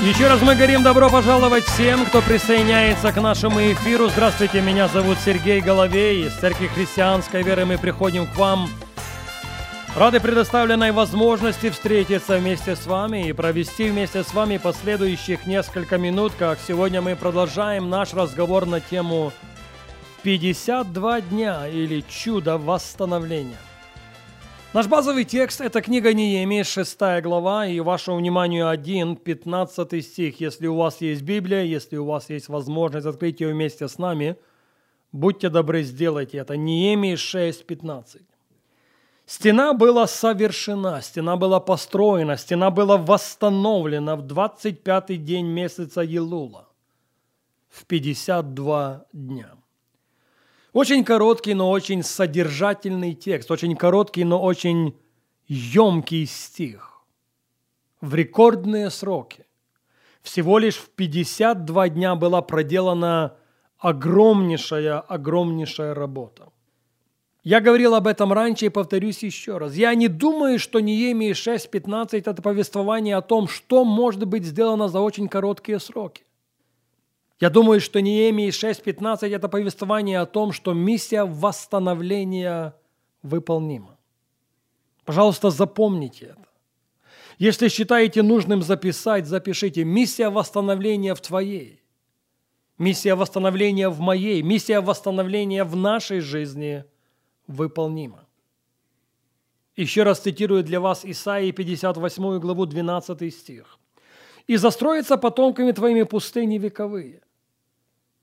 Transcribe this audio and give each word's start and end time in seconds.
Еще 0.00 0.28
раз 0.28 0.40
мы 0.42 0.54
говорим 0.54 0.84
добро 0.84 1.10
пожаловать 1.10 1.64
всем, 1.64 2.06
кто 2.06 2.22
присоединяется 2.22 3.10
к 3.10 3.20
нашему 3.20 3.60
эфиру. 3.60 4.08
Здравствуйте, 4.08 4.60
меня 4.60 4.86
зовут 4.86 5.18
Сергей 5.24 5.60
Головей. 5.60 6.28
Из 6.28 6.34
Церкви 6.34 6.68
Христианской 6.68 7.42
Веры 7.42 7.64
мы 7.64 7.78
приходим 7.78 8.24
к 8.28 8.36
вам. 8.36 8.70
Рады 9.96 10.20
предоставленной 10.20 10.92
возможности 10.92 11.70
встретиться 11.70 12.38
вместе 12.38 12.76
с 12.76 12.86
вами 12.86 13.28
и 13.28 13.32
провести 13.32 13.90
вместе 13.90 14.22
с 14.22 14.32
вами 14.32 14.58
последующих 14.58 15.46
несколько 15.46 15.98
минут, 15.98 16.32
как 16.38 16.60
сегодня 16.64 17.02
мы 17.02 17.16
продолжаем 17.16 17.90
наш 17.90 18.14
разговор 18.14 18.66
на 18.66 18.80
тему 18.80 19.32
52 20.22 21.22
дня 21.22 21.66
или 21.66 22.04
чудо 22.08 22.56
восстановления. 22.56 23.58
Наш 24.74 24.86
базовый 24.86 25.24
текст– 25.24 25.60
это 25.62 25.80
книга 25.80 26.12
Неемии, 26.12 26.62
6 26.62 26.98
глава, 27.22 27.66
и 27.66 27.80
вашему 27.80 28.18
вниманию 28.18 28.68
1, 28.68 29.16
15 29.16 30.04
стих. 30.04 30.40
Если 30.40 30.66
у 30.66 30.76
вас 30.76 31.00
есть 31.00 31.22
Библия, 31.22 31.62
если 31.62 31.96
у 31.96 32.04
вас 32.04 32.28
есть 32.28 32.50
возможность 32.50 33.06
открыть 33.06 33.40
ее 33.40 33.54
вместе 33.54 33.88
с 33.88 33.96
нами, 33.96 34.36
будьте 35.10 35.48
добры, 35.48 35.82
сделайте 35.84 36.36
это. 36.36 36.58
Неемии 36.58 37.16
6, 37.16 37.64
15. 37.64 38.20
Стена 39.24 39.72
была 39.72 40.06
совершена, 40.06 41.00
стена 41.00 41.36
была 41.36 41.60
построена, 41.60 42.36
стена 42.36 42.70
была 42.70 42.98
восстановлена 42.98 44.16
в 44.16 44.26
25-й 44.26 45.16
день 45.16 45.46
месяца 45.46 46.02
Елула, 46.02 46.68
в 47.70 47.86
52 47.86 49.06
дня. 49.14 49.48
Очень 50.78 51.02
короткий, 51.02 51.54
но 51.54 51.72
очень 51.72 52.04
содержательный 52.04 53.12
текст, 53.12 53.50
очень 53.50 53.74
короткий, 53.74 54.22
но 54.22 54.40
очень 54.40 54.94
емкий 55.48 56.24
стих. 56.24 57.02
В 58.00 58.14
рекордные 58.14 58.88
сроки. 58.90 59.44
Всего 60.22 60.60
лишь 60.60 60.76
в 60.76 60.90
52 60.90 61.88
дня 61.88 62.14
была 62.14 62.42
проделана 62.42 63.34
огромнейшая, 63.78 65.00
огромнейшая 65.00 65.94
работа. 65.94 66.52
Я 67.42 67.60
говорил 67.60 67.96
об 67.96 68.06
этом 68.06 68.32
раньше 68.32 68.66
и 68.66 68.68
повторюсь 68.68 69.24
еще 69.24 69.58
раз. 69.58 69.74
Я 69.74 69.92
не 69.96 70.06
думаю, 70.06 70.60
что 70.60 70.78
Неемии 70.78 71.32
6.15– 71.32 72.10
это 72.12 72.40
повествование 72.40 73.16
о 73.16 73.22
том, 73.22 73.48
что 73.48 73.84
может 73.84 74.24
быть 74.28 74.44
сделано 74.44 74.86
за 74.86 75.00
очень 75.00 75.26
короткие 75.26 75.80
сроки. 75.80 76.22
Я 77.40 77.50
думаю, 77.50 77.80
что 77.80 78.00
Неемии 78.00 78.48
6.15– 78.48 79.28
это 79.34 79.48
повествование 79.48 80.20
о 80.20 80.26
том, 80.26 80.52
что 80.52 80.72
миссия 80.72 81.24
восстановления 81.24 82.74
выполнима. 83.22 83.96
Пожалуйста, 85.04 85.50
запомните 85.50 86.26
это. 86.26 86.48
Если 87.38 87.68
считаете 87.68 88.22
нужным 88.22 88.62
записать, 88.62 89.26
запишите. 89.26 89.84
Миссия 89.84 90.28
восстановления 90.28 91.14
в 91.14 91.20
твоей. 91.20 91.80
Миссия 92.76 93.14
восстановления 93.14 93.88
в 93.88 94.00
моей. 94.00 94.42
Миссия 94.42 94.80
восстановления 94.80 95.62
в 95.62 95.76
нашей 95.76 96.18
жизни 96.18 96.84
выполнима. 97.46 98.26
Еще 99.76 100.02
раз 100.02 100.18
цитирую 100.18 100.64
для 100.64 100.80
вас 100.80 101.04
Исаии 101.04 101.52
58 101.52 102.40
главу 102.40 102.66
12 102.66 103.32
стих. 103.32 103.78
«И 104.48 104.56
застроятся 104.56 105.16
потомками 105.16 105.70
твоими 105.70 106.02
пустыни 106.02 106.58
вековые, 106.58 107.22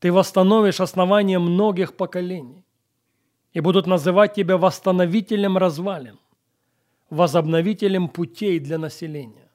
ты 0.06 0.12
восстановишь 0.12 0.82
основание 0.82 1.40
многих 1.40 1.96
поколений, 1.96 2.64
и 3.54 3.60
будут 3.60 3.88
называть 3.88 4.36
тебя 4.36 4.56
восстановителем 4.56 5.58
развалин, 5.58 6.20
возобновителем 7.10 8.10
путей 8.10 8.60
для 8.60 8.78
населения. 8.78 9.50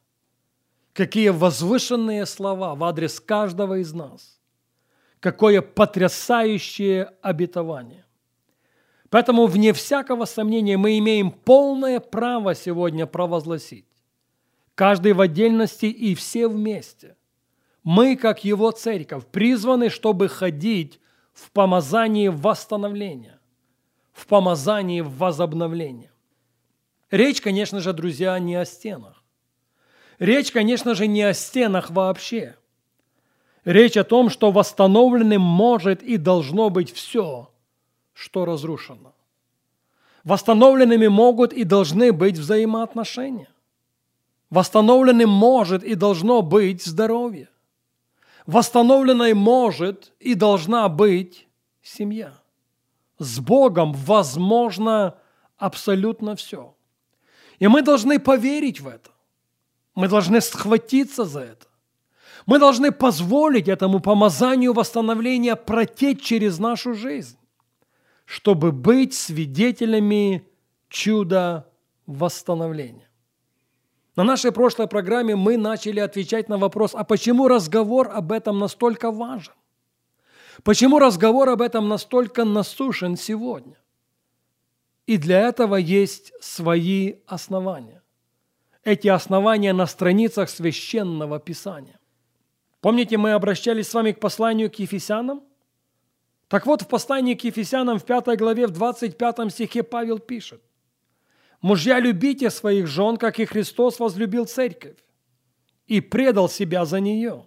Какие 0.93 1.29
возвышенные 1.29 2.27
слова 2.27 2.75
в 2.75 2.83
адрес 2.83 3.21
каждого 3.21 3.79
из 3.79 3.93
нас. 3.93 4.41
Какое 5.21 5.63
потрясающее 5.63 7.13
обетование. 7.23 8.05
Поэтому, 9.09 9.47
вне 9.47 9.73
всякого 9.73 10.25
сомнения, 10.25 10.77
мы 10.77 10.99
имеем 10.99 11.31
полное 11.31 12.01
право 12.01 12.57
сегодня 12.57 13.07
провозгласить. 13.07 13.87
Каждый 14.75 15.13
в 15.13 15.21
отдельности 15.21 15.87
и 15.87 16.17
все 16.17 16.49
вместе 16.49 17.15
мы, 17.91 18.15
как 18.15 18.45
Его 18.45 18.71
церковь, 18.71 19.27
призваны, 19.27 19.89
чтобы 19.89 20.29
ходить 20.29 21.01
в 21.33 21.51
помазании 21.51 22.29
восстановления, 22.29 23.41
в 24.13 24.29
помазании 24.29 25.01
возобновления. 25.01 26.13
Речь, 27.11 27.41
конечно 27.41 27.81
же, 27.81 27.93
друзья, 27.93 28.39
не 28.39 28.55
о 28.55 28.65
стенах. 28.65 29.25
Речь, 30.21 30.53
конечно 30.53 30.95
же, 30.95 31.09
не 31.09 31.23
о 31.23 31.35
стенах 31.35 31.91
вообще. 31.91 32.57
Речь 33.65 33.97
о 33.97 34.05
том, 34.05 34.31
что 34.31 34.53
восстановленным 34.53 35.43
может 35.43 36.01
и 36.05 36.17
должно 36.17 36.71
быть 36.71 36.93
все, 36.93 37.51
что 38.13 38.45
разрушено. 38.45 39.17
Восстановленными 40.23 41.09
могут 41.09 41.53
и 41.53 41.65
должны 41.65 42.13
быть 42.13 42.39
взаимоотношения. 42.39 43.49
Восстановленным 44.49 45.29
может 45.29 45.83
и 45.83 45.97
должно 45.97 46.41
быть 46.43 46.85
здоровье 46.85 47.50
восстановленной 48.47 49.35
может 49.35 50.13
и 50.21 50.35
должна 50.35 50.89
быть 50.89 51.49
семья. 51.83 52.33
С 53.19 53.39
Богом 53.39 53.93
возможно 53.93 55.17
абсолютно 55.57 56.37
все. 56.37 56.75
И 57.59 57.69
мы 57.69 57.83
должны 57.83 58.19
поверить 58.19 58.81
в 58.81 58.89
это. 58.89 59.11
Мы 59.95 60.09
должны 60.09 60.41
схватиться 60.41 61.25
за 61.25 61.41
это. 61.41 61.67
Мы 62.47 62.59
должны 62.59 62.91
позволить 62.91 63.69
этому 63.69 64.01
помазанию 64.01 64.73
восстановления 64.73 65.57
протечь 65.57 66.23
через 66.23 66.59
нашу 66.59 66.95
жизнь, 66.95 67.37
чтобы 68.25 68.73
быть 68.73 69.13
свидетелями 69.13 70.49
чуда 70.89 71.71
восстановления. 72.07 73.10
На 74.17 74.25
нашей 74.25 74.51
прошлой 74.53 74.89
программе 74.89 75.37
мы 75.37 75.57
начали 75.57 76.01
отвечать 76.01 76.49
на 76.49 76.59
вопрос, 76.59 76.95
а 76.95 77.05
почему 77.05 77.49
разговор 77.49 78.11
об 78.13 78.33
этом 78.33 78.59
настолько 78.59 79.11
важен? 79.11 79.55
Почему 80.63 80.99
разговор 80.99 81.49
об 81.49 81.63
этом 81.63 81.89
настолько 81.89 82.45
насушен 82.45 83.17
сегодня? 83.17 83.77
И 85.07 85.17
для 85.17 85.41
этого 85.41 85.77
есть 85.77 86.33
свои 86.41 87.15
основания. 87.27 88.03
Эти 88.85 89.09
основания 89.09 89.73
на 89.73 89.87
страницах 89.87 90.51
священного 90.51 91.39
писания. 91.39 91.99
Помните, 92.81 93.17
мы 93.17 93.33
обращались 93.33 93.89
с 93.89 93.95
вами 93.95 94.13
к 94.13 94.21
посланию 94.21 94.71
к 94.71 94.77
Ефесянам? 94.77 95.43
Так 96.49 96.67
вот, 96.67 96.83
в 96.83 96.89
послании 96.89 97.35
к 97.35 97.45
Ефесянам 97.45 97.99
в 97.99 98.05
5 98.05 98.39
главе, 98.39 98.67
в 98.67 98.71
25 98.71 99.53
стихе 99.53 99.83
Павел 99.83 100.19
пишет, 100.19 100.63
Мужья, 101.61 102.01
любите 102.01 102.51
своих 102.51 102.87
жен, 102.87 103.17
как 103.17 103.39
и 103.39 103.45
Христос 103.45 103.99
возлюбил 104.01 104.47
церковь 104.47 104.97
и 105.87 106.01
предал 106.01 106.49
себя 106.49 106.85
за 106.87 107.01
нее, 107.01 107.47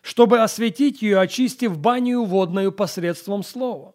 чтобы 0.00 0.40
осветить 0.40 1.02
ее, 1.02 1.18
очистив 1.18 1.78
баню 1.78 2.24
водную 2.24 2.72
посредством 2.72 3.42
слова, 3.42 3.94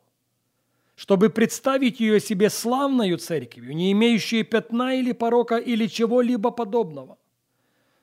чтобы 0.95 1.29
представить 1.29 1.99
ее 1.99 2.19
себе 2.19 2.51
славною 2.51 3.17
церковью, 3.17 3.75
не 3.75 3.91
имеющей 3.93 4.43
пятна 4.43 4.95
или 4.95 5.11
порока 5.11 5.57
или 5.57 5.87
чего-либо 5.87 6.51
подобного, 6.51 7.17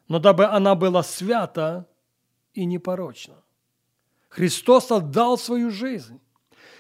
но 0.08 0.18
дабы 0.18 0.46
она 0.46 0.74
была 0.74 1.04
свята 1.04 1.86
и 2.52 2.64
непорочна. 2.64 3.36
Христос 4.28 4.90
отдал 4.90 5.38
свою 5.38 5.70
жизнь. 5.70 6.20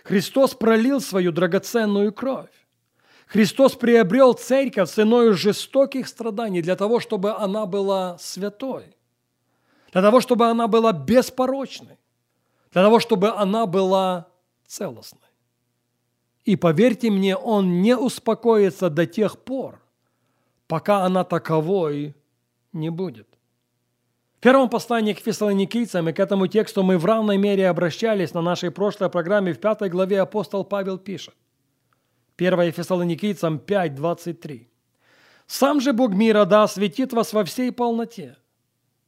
Христос 0.02 0.54
пролил 0.54 1.00
свою 1.00 1.30
драгоценную 1.30 2.12
кровь. 2.12 2.50
Христос 3.32 3.76
приобрел 3.76 4.34
церковь 4.34 4.90
ценой 4.90 5.32
жестоких 5.32 6.06
страданий 6.06 6.60
для 6.60 6.76
того, 6.76 7.00
чтобы 7.00 7.34
она 7.34 7.64
была 7.64 8.18
святой, 8.18 8.94
для 9.90 10.02
того, 10.02 10.20
чтобы 10.20 10.48
она 10.48 10.68
была 10.68 10.92
беспорочной, 10.92 11.98
для 12.72 12.82
того, 12.82 13.00
чтобы 13.00 13.30
она 13.30 13.64
была 13.64 14.28
целостной. 14.66 15.30
И 16.44 16.56
поверьте 16.56 17.10
мне, 17.10 17.34
Он 17.34 17.80
не 17.80 17.96
успокоится 17.96 18.90
до 18.90 19.06
тех 19.06 19.38
пор, 19.38 19.80
пока 20.66 20.98
она 21.06 21.24
таковой 21.24 22.14
не 22.74 22.90
будет. 22.90 23.28
В 24.36 24.40
первом 24.40 24.68
послании 24.68 25.14
к 25.14 25.20
фессалоникийцам 25.20 26.06
и 26.06 26.12
к 26.12 26.20
этому 26.20 26.48
тексту 26.48 26.82
мы 26.82 26.98
в 26.98 27.06
равной 27.06 27.38
мере 27.38 27.70
обращались 27.70 28.34
на 28.34 28.42
нашей 28.42 28.70
прошлой 28.70 29.08
программе 29.08 29.54
в 29.54 29.58
пятой 29.58 29.88
главе 29.88 30.20
апостол 30.20 30.64
Павел 30.64 30.98
пишет. 30.98 31.34
1 32.36 32.72
Фессалоникийцам 32.72 33.58
5, 33.58 33.94
23. 33.94 34.68
«Сам 35.46 35.80
же 35.80 35.92
Бог 35.92 36.12
мира 36.12 36.44
да 36.44 36.62
осветит 36.62 37.12
вас 37.12 37.32
во 37.32 37.44
всей 37.44 37.72
полноте, 37.72 38.36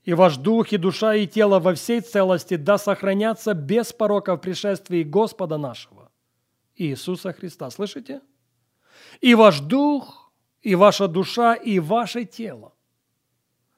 и 0.04 0.12
ваш 0.14 0.36
дух, 0.36 0.72
и 0.72 0.76
душа, 0.76 1.14
и 1.14 1.26
тело 1.26 1.58
во 1.58 1.74
всей 1.74 2.00
целости 2.00 2.56
да 2.56 2.76
сохранятся 2.76 3.54
без 3.54 3.92
порока 3.92 4.36
в 4.36 4.40
пришествии 4.40 5.02
Господа 5.02 5.56
нашего, 5.56 6.10
Иисуса 6.76 7.32
Христа». 7.32 7.70
Слышите? 7.70 8.20
«И 9.20 9.34
ваш 9.34 9.60
дух, 9.60 10.32
и 10.62 10.74
ваша 10.74 11.08
душа, 11.08 11.54
и 11.54 11.78
ваше 11.78 12.24
тело 12.24 12.74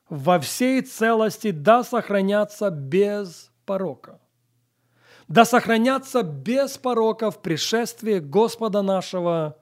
во 0.08 0.38
всей 0.40 0.82
целости 0.82 1.50
да 1.50 1.84
сохранятся 1.84 2.70
без 2.70 3.52
порока» 3.64 4.20
да 5.28 5.44
сохранятся 5.44 6.22
без 6.22 6.78
порока 6.78 7.30
в 7.30 7.42
пришествии 7.42 8.18
Господа 8.18 8.82
нашего 8.82 9.56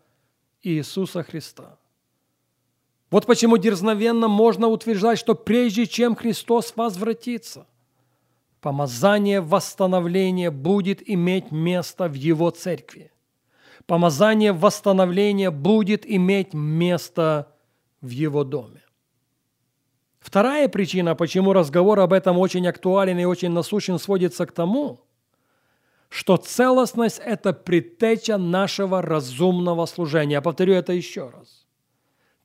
Иисуса 0.62 1.22
Христа. 1.22 1.78
Вот 3.10 3.26
почему 3.26 3.56
дерзновенно 3.56 4.28
можно 4.28 4.68
утверждать, 4.68 5.18
что 5.18 5.34
прежде 5.34 5.86
чем 5.86 6.16
Христос 6.16 6.74
возвратится, 6.76 7.66
помазание 8.60 9.40
восстановления 9.40 10.50
будет 10.50 11.08
иметь 11.08 11.50
место 11.50 12.08
в 12.08 12.14
Его 12.14 12.50
церкви. 12.50 13.12
Помазание 13.86 14.52
восстановления 14.52 15.50
будет 15.50 16.04
иметь 16.10 16.54
место 16.54 17.52
в 18.00 18.08
Его 18.08 18.44
доме. 18.44 18.82
Вторая 20.18 20.68
причина, 20.68 21.14
почему 21.14 21.52
разговор 21.52 22.00
об 22.00 22.14
этом 22.14 22.38
очень 22.38 22.66
актуален 22.66 23.18
и 23.18 23.24
очень 23.24 23.50
насущен, 23.50 23.98
сводится 23.98 24.46
к 24.46 24.52
тому– 24.52 25.00
что 26.14 26.36
целостность– 26.36 27.20
это 27.24 27.52
предтеча 27.52 28.38
нашего 28.38 29.02
разумного 29.02 29.84
служения. 29.86 30.34
Я 30.34 30.42
повторю 30.42 30.74
это 30.74 30.92
еще 30.92 31.28
раз. 31.28 31.66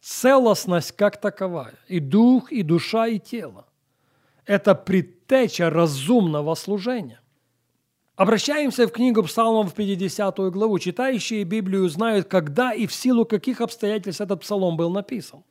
Целостность 0.02 0.94
как 0.94 1.22
таковая, 1.22 1.76
и 1.88 2.00
дух, 2.00 2.52
и 2.52 2.64
душа, 2.64 3.06
и 3.06 3.20
тело– 3.20 3.68
это 4.48 4.74
предтеча 4.74 5.70
разумного 5.70 6.56
служения. 6.56 7.22
Обращаемся 8.16 8.88
в 8.88 8.92
книгу 8.92 9.22
Псалмов 9.22 9.72
в 9.72 9.76
50 9.76 10.52
главу. 10.52 10.80
Читающие 10.80 11.44
Библию 11.44 11.88
знают, 11.90 12.28
когда 12.28 12.74
и 12.74 12.88
в 12.88 12.94
силу 12.94 13.24
каких 13.24 13.62
обстоятельств 13.62 14.20
этот 14.20 14.42
псалом 14.42 14.78
был 14.78 14.90
написан. 14.90 15.44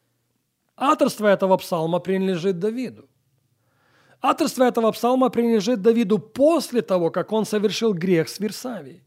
Авторство 0.76 1.29
этого 1.29 1.56
псалма 1.56 2.00
принадлежит 2.00 2.59
Давиду. 2.59 3.09
Авторство 4.20 4.65
этого 4.65 4.91
псалма 4.93 5.29
принадлежит 5.29 5.81
Давиду 5.81 6.19
после 6.19 6.82
того, 6.82 7.11
как 7.11 7.32
он 7.32 7.47
совершил 7.47 7.94
грех 7.94 8.29
с 8.29 8.41
Версавией. 8.41 9.03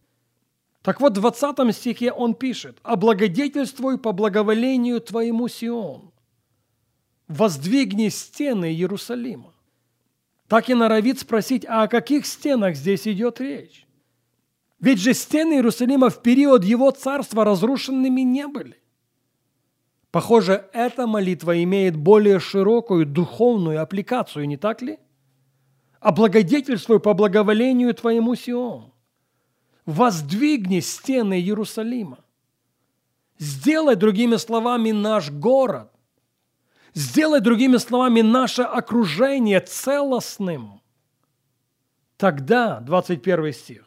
Так 0.81 0.99
вот, 1.01 1.17
в 1.17 1.21
20 1.21 1.75
стихе 1.75 2.11
он 2.11 2.33
пишет 2.33 2.79
«Облагодетельствуй 2.81 3.97
по 3.97 4.13
благоволению 4.13 4.99
твоему 5.01 5.47
Сион, 5.47 6.11
воздвигни 7.27 8.09
стены 8.09 8.71
Иерусалима». 8.71 9.53
Так 10.47 10.69
и 10.69 10.73
норовит 10.73 11.19
спросить, 11.19 11.65
а 11.65 11.83
о 11.83 11.87
каких 11.87 12.25
стенах 12.25 12.75
здесь 12.75 13.07
идет 13.07 13.39
речь? 13.39 13.85
Ведь 14.79 14.99
же 14.99 15.13
стены 15.13 15.53
Иерусалима 15.53 16.09
в 16.09 16.21
период 16.21 16.65
его 16.65 16.89
царства 16.91 17.45
разрушенными 17.45 18.21
не 18.21 18.47
были. 18.47 18.77
Похоже, 20.11 20.69
эта 20.73 21.07
молитва 21.07 21.63
имеет 21.63 21.95
более 21.95 22.39
широкую 22.39 23.05
духовную 23.05 23.81
аппликацию, 23.81 24.45
не 24.45 24.57
так 24.57 24.81
ли? 24.81 24.99
Облагодетельствуй 26.01 26.99
по 26.99 27.13
благоволению 27.13 27.93
Твоему 27.93 28.35
Сион. 28.35 28.91
Воздвигни 29.85 30.81
стены 30.81 31.39
Иерусалима. 31.39 32.19
Сделай, 33.37 33.95
другими 33.95 34.35
словами, 34.35 34.91
наш 34.91 35.31
город. 35.31 35.91
Сделай, 36.93 37.39
другими 37.39 37.77
словами, 37.77 38.21
наше 38.21 38.63
окружение 38.63 39.61
целостным. 39.61 40.81
Тогда, 42.17 42.81
21 42.81 43.53
стих, 43.53 43.85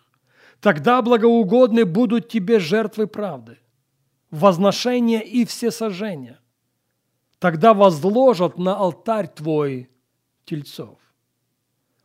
тогда 0.60 1.02
благоугодны 1.02 1.84
будут 1.84 2.28
тебе 2.28 2.58
жертвы 2.58 3.06
правды 3.06 3.58
возношение 4.34 5.22
и 5.22 5.44
всесожжение. 5.44 6.38
Тогда 7.38 7.72
возложат 7.72 8.58
на 8.58 8.76
алтарь 8.76 9.28
твой 9.28 9.88
тельцов. 10.44 10.98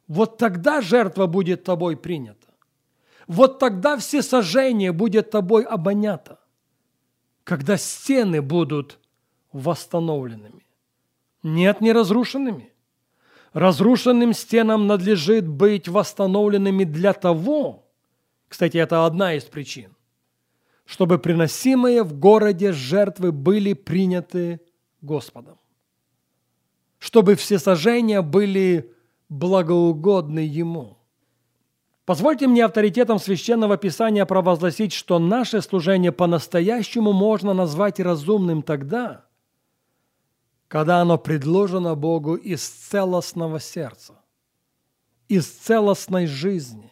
Вот 0.08 0.38
тогда 0.38 0.81
жертва 0.81 1.26
будет 1.26 1.64
тобой 1.64 1.98
принята. 1.98 2.48
Вот 3.28 3.58
тогда 3.60 3.98
всесожжение 3.98 4.92
будет 4.92 5.31
тобой 5.31 5.64
обонято. 5.64 6.40
Когда 7.44 7.78
стены 7.78 8.42
будут 8.42 9.00
восстановленными. 9.52 10.68
Нет, 11.42 11.81
не 11.81 11.92
разрушенными. 11.92 12.72
Разрушенным 13.54 14.34
стенам 14.34 14.86
надлежит 14.86 15.48
быть 15.48 15.88
восстановленными 15.88 16.84
для 16.84 17.14
того, 17.14 17.88
кстати, 18.48 18.78
это 18.78 19.08
одна 19.08 19.34
из 19.34 19.46
причин, 19.46 19.96
чтобы 20.89 21.19
приносимые 21.19 22.01
в 22.01 22.18
городе 22.18 22.71
жертвы 22.71 23.31
были 23.31 23.74
приняты 23.74 24.59
Господом, 25.01 25.59
чтобы 26.97 27.36
все 27.36 27.59
сожжения 27.59 28.24
были 28.24 28.91
благоугодны 29.30 30.39
Ему. 30.39 30.97
Позвольте 32.06 32.47
мне 32.47 32.65
авторитетом 32.65 33.19
Священного 33.19 33.77
Писания 33.77 34.25
провозгласить, 34.25 34.91
что 34.91 35.19
наше 35.19 35.62
служение 35.62 36.12
по-настоящему 36.12 37.13
можно 37.13 37.53
назвать 37.53 38.00
разумным 38.00 38.63
тогда, 38.63 39.27
когда 40.68 41.01
оно 41.01 41.19
предложено 41.19 41.94
Богу 41.94 42.33
из 42.33 42.68
целостного 42.68 43.59
сердца, 43.59 44.15
из 45.27 45.45
целостной 45.45 46.25
жизни, 46.25 46.92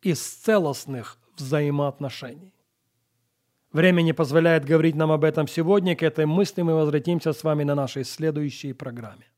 из 0.00 0.18
целостных 0.18 1.18
взаимоотношений. 1.36 2.51
Время 3.72 4.02
не 4.02 4.12
позволяет 4.12 4.64
говорить 4.64 4.94
нам 4.94 5.10
об 5.12 5.24
этом 5.24 5.48
сегодня. 5.48 5.96
К 5.96 6.02
этой 6.02 6.26
мысли 6.26 6.62
мы 6.62 6.74
возвратимся 6.74 7.32
с 7.32 7.42
вами 7.42 7.64
на 7.64 7.74
нашей 7.74 8.04
следующей 8.04 8.74
программе. 8.74 9.31